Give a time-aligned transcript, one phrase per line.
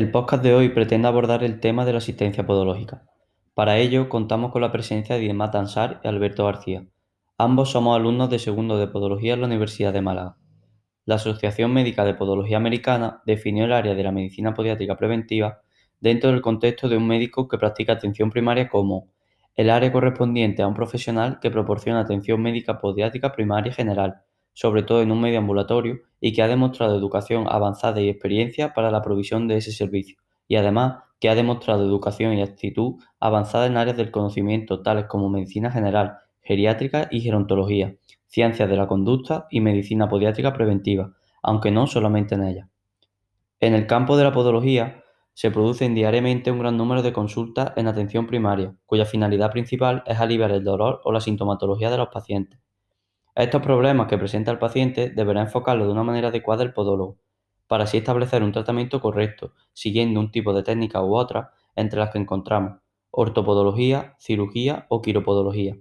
[0.00, 3.02] El podcast de hoy pretende abordar el tema de la asistencia podológica.
[3.52, 6.86] Para ello, contamos con la presencia de Diemar Dansar y Alberto García.
[7.36, 10.38] Ambos somos alumnos de segundo de Podología en la Universidad de Málaga.
[11.04, 15.60] La Asociación Médica de Podología Americana definió el área de la medicina podiátrica preventiva
[16.00, 19.10] dentro del contexto de un médico que practica atención primaria como
[19.54, 24.22] el área correspondiente a un profesional que proporciona atención médica podiátrica primaria general,
[24.54, 28.90] sobre todo en un medio ambulatorio, y que ha demostrado educación avanzada y experiencia para
[28.90, 30.18] la provisión de ese servicio,
[30.48, 35.28] y además que ha demostrado educación y actitud avanzada en áreas del conocimiento tales como
[35.28, 41.12] medicina general, geriátrica y gerontología, ciencias de la conducta y medicina podiátrica preventiva,
[41.42, 42.68] aunque no solamente en ellas.
[43.60, 45.04] En el campo de la podología
[45.34, 50.18] se producen diariamente un gran número de consultas en atención primaria, cuya finalidad principal es
[50.18, 52.60] aliviar el dolor o la sintomatología de los pacientes.
[53.34, 57.18] Estos problemas que presenta el paciente deberá enfocarlo de una manera adecuada el podólogo,
[57.66, 62.10] para así establecer un tratamiento correcto, siguiendo un tipo de técnica u otra, entre las
[62.10, 65.76] que encontramos ortopodología, cirugía o quiropodología.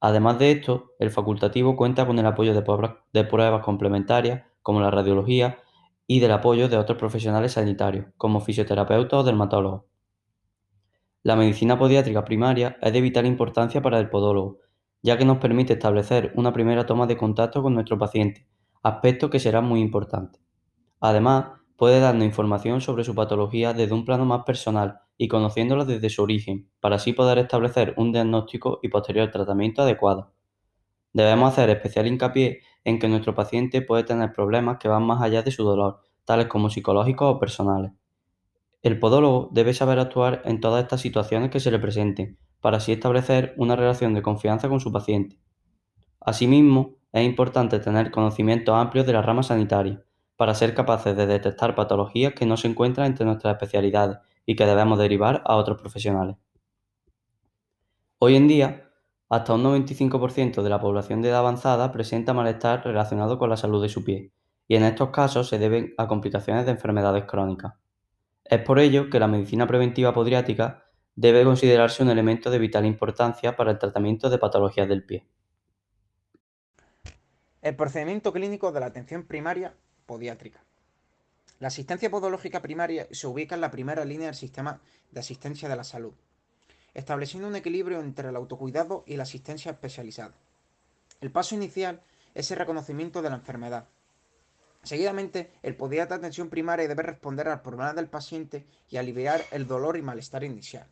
[0.00, 5.58] Además de esto, el facultativo cuenta con el apoyo de, pruebas complementarias, como la radiología,
[6.06, 9.82] y del apoyo de otros profesionales sanitarios, como fisioterapeutas o dermatólogos.
[11.22, 14.58] La medicina podiátrica primaria es de vital importancia para el podólogo,
[15.02, 18.46] ya que nos permite establecer una primera toma de contacto con nuestro paciente,
[18.82, 20.40] aspecto que será muy importante.
[21.00, 26.10] Además, puede darnos información sobre su patología desde un plano más personal y conociéndola desde
[26.10, 30.32] su origen, para así poder establecer un diagnóstico y posterior tratamiento adecuado.
[31.12, 35.42] Debemos hacer especial hincapié en que nuestro paciente puede tener problemas que van más allá
[35.42, 37.92] de su dolor, tales como psicológicos o personales.
[38.82, 42.92] El podólogo debe saber actuar en todas estas situaciones que se le presenten, para así
[42.92, 45.38] establecer una relación de confianza con su paciente.
[46.20, 50.04] Asimismo, es importante tener conocimientos amplios de la rama sanitaria,
[50.36, 54.64] para ser capaces de detectar patologías que no se encuentran entre nuestras especialidades y que
[54.64, 56.36] debemos derivar a otros profesionales.
[58.18, 58.90] Hoy en día,
[59.28, 63.82] hasta un 95% de la población de edad avanzada presenta malestar relacionado con la salud
[63.82, 64.32] de su pie,
[64.66, 67.74] y en estos casos se deben a complicaciones de enfermedades crónicas.
[68.44, 70.89] Es por ello que la medicina preventiva podiátrica
[71.20, 75.26] debe considerarse un elemento de vital importancia para el tratamiento de patologías del pie.
[77.60, 79.74] El procedimiento clínico de la atención primaria
[80.06, 80.64] podiátrica.
[81.58, 85.76] La asistencia podológica primaria se ubica en la primera línea del sistema de asistencia de
[85.76, 86.14] la salud,
[86.94, 90.32] estableciendo un equilibrio entre el autocuidado y la asistencia especializada.
[91.20, 92.00] El paso inicial
[92.34, 93.88] es el reconocimiento de la enfermedad.
[94.84, 99.66] Seguidamente, el podiatra de atención primaria debe responder al problema del paciente y aliviar el
[99.66, 100.88] dolor y malestar inicial.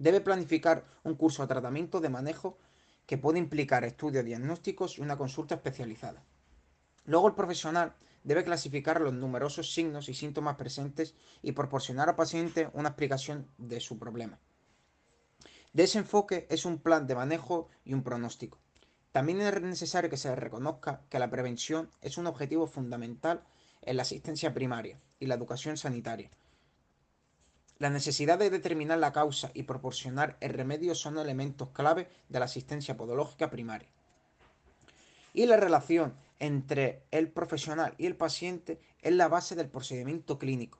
[0.00, 2.56] Debe planificar un curso de tratamiento de manejo
[3.04, 6.24] que puede implicar estudios diagnósticos y una consulta especializada.
[7.04, 7.92] Luego el profesional
[8.24, 13.78] debe clasificar los numerosos signos y síntomas presentes y proporcionar al paciente una explicación de
[13.80, 14.38] su problema.
[15.74, 18.58] De ese enfoque es un plan de manejo y un pronóstico.
[19.12, 23.44] También es necesario que se reconozca que la prevención es un objetivo fundamental
[23.82, 26.30] en la asistencia primaria y la educación sanitaria,
[27.80, 32.44] la necesidad de determinar la causa y proporcionar el remedio son elementos clave de la
[32.44, 33.88] asistencia podológica primaria.
[35.32, 40.78] Y la relación entre el profesional y el paciente es la base del procedimiento clínico.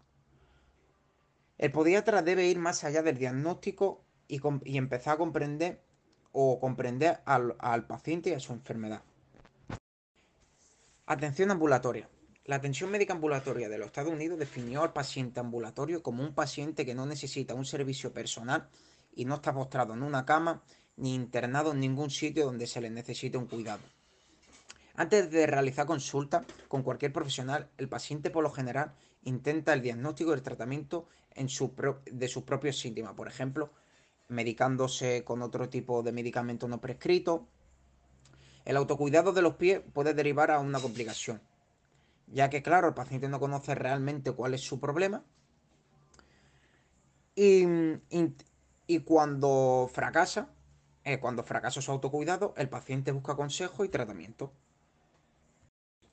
[1.56, 4.42] El podiatra debe ir más allá del diagnóstico y,
[4.76, 5.80] empezar a comprender
[6.32, 9.02] o comprender al paciente y a su enfermedad.
[11.06, 12.10] Atención ambulatoria.
[12.46, 16.86] La atención médica ambulatoria de los Estados Unidos definió al paciente ambulatorio como un paciente
[16.86, 18.68] que no necesita un servicio personal
[19.14, 20.62] y no está postrado en una cama
[20.96, 23.82] ni internado en ningún sitio donde se le necesite un cuidado.
[24.96, 30.30] Antes de realizar consulta con cualquier profesional, el paciente por lo general intenta el diagnóstico
[30.30, 33.70] y el tratamiento de sus propios síntomas, por ejemplo,
[34.28, 37.46] medicándose con otro tipo de medicamento no prescrito.
[38.64, 41.40] El autocuidado de los pies puede derivar a una complicación,
[42.32, 45.24] ya que claro, el paciente no conoce realmente cuál es su problema.
[47.34, 47.64] Y,
[49.04, 50.48] cuando fracasa,
[51.04, 54.52] eh, cuando fracasa su autocuidado, el paciente busca consejo y tratamiento.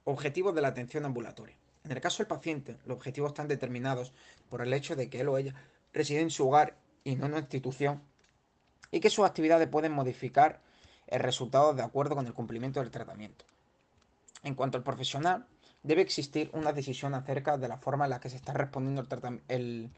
[0.06, 1.58] Objetivos de la atención ambulatoria.
[1.84, 4.14] En el caso del paciente, los objetivos están determinados
[4.50, 5.54] por el hecho de que él o ella
[5.94, 8.02] reside en su hogar y no en una institución
[8.92, 10.62] y que sus actividades pueden modificar
[11.08, 13.46] el resultado de acuerdo con el cumplimiento del tratamiento.
[14.44, 15.46] En cuanto al profesional,
[15.88, 19.02] debe existir una decisión acerca de la forma en la que se está respondiendo
[19.48, 19.90] el,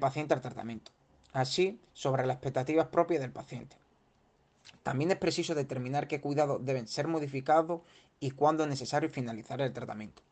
[0.00, 0.90] paciente al tratamiento,
[1.32, 3.76] así sobre las expectativas propias del paciente.
[4.82, 7.82] También es preciso determinar qué cuidados deben ser modificados
[8.18, 10.22] y cuándo es necesario finalizar el tratamiento.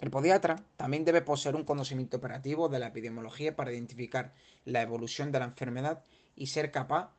[0.00, 4.34] El podiatra también debe poseer un conocimiento operativo de la epidemiología para identificar
[4.64, 6.02] la evolución de la enfermedad
[6.34, 7.12] y ser capaz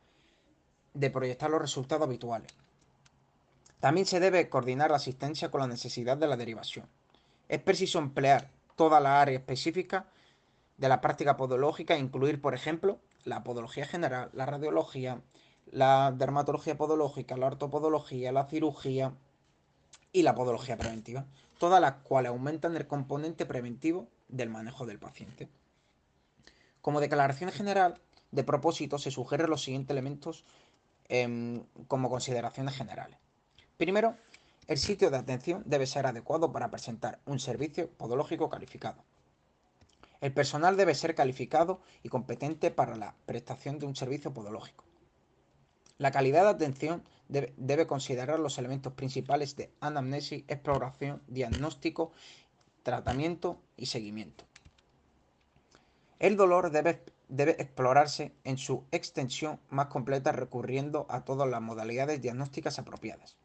[0.94, 2.54] de proyectar los resultados habituales.
[3.80, 6.88] También se debe coordinar la asistencia con la necesidad de la derivación.
[7.48, 10.08] Es preciso emplear toda la área específica
[10.78, 15.22] de la práctica podológica incluir, por ejemplo, la podología general, la radiología,
[15.72, 19.14] la dermatología podológica, la ortopodología, la cirugía
[20.12, 21.26] y la podología preventiva,
[21.60, 25.50] todas las cuales aumentan el componente preventivo del manejo del paciente.
[26.82, 28.00] Como declaración general,
[28.32, 30.46] de propósito, se sugieren los siguientes elementos
[31.10, 33.18] em, como consideraciones generales.
[33.78, 34.16] Primero,
[34.68, 39.04] el sitio de atención debe ser adecuado para presentar un servicio podológico calificado.
[40.20, 44.84] El personal debe ser calificado y competente para la prestación de un servicio podológico.
[46.00, 52.12] La calidad de atención debe, considerar los elementos principales de anamnesis, exploración, diagnóstico,
[52.82, 54.46] tratamiento y seguimiento.
[56.18, 62.22] El dolor debe, debe explorarse en su extensión más completa recurriendo a todas las modalidades
[62.22, 63.38] diagnósticas apropiadas.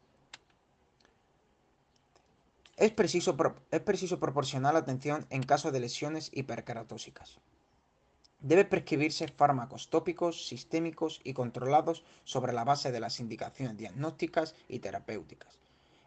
[2.75, 3.37] Es preciso,
[3.69, 7.39] es proporcionar atención en caso de lesiones hiperkeratósicas.
[8.39, 14.79] Debe prescribirse fármacos tópicos, sistémicos y controlados sobre la base de las indicaciones diagnósticas y
[14.79, 15.59] terapéuticas,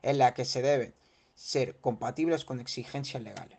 [0.03, 0.95] en la que se deben
[1.35, 3.59] ser compatibles con exigencias legales.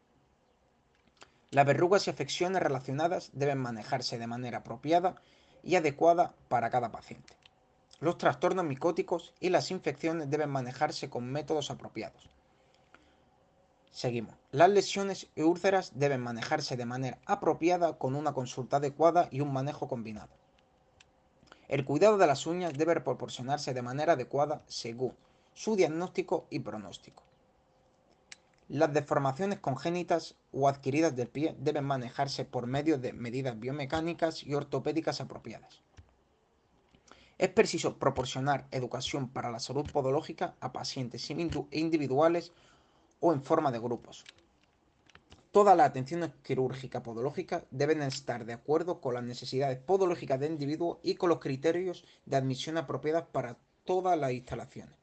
[1.49, 5.15] Las verrugas y afecciones relacionadas deben manejarse de manera apropiada
[5.63, 7.35] y adecuada para cada paciente.
[7.99, 12.29] Los trastornos micóticos y las infecciones deben manejarse con métodos apropiados.
[13.91, 14.35] Seguimos.
[14.51, 19.51] Las lesiones y úlceras deben manejarse de manera apropiada con una consulta adecuada y un
[19.51, 20.29] manejo combinado.
[21.67, 25.13] El cuidado de las uñas debe proporcionarse de manera adecuada según
[25.53, 27.23] su diagnóstico y pronóstico.
[28.69, 34.53] Las deformaciones congénitas o adquiridas del pie deben manejarse por medio de medidas biomecánicas y
[34.53, 35.81] ortopédicas apropiadas.
[37.37, 42.51] Es preciso proporcionar educación para la salud podológica a pacientes individuales
[43.19, 44.23] o en forma de grupos.
[45.51, 50.99] Toda la atención quirúrgica podológica deben estar de acuerdo con las necesidades podológicas del individuo
[51.01, 54.95] y con los criterios de admisión apropiados para todas las instalaciones.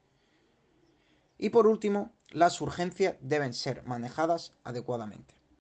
[1.38, 5.34] Y por último, las urgencias deben ser manejadas adecuadamente.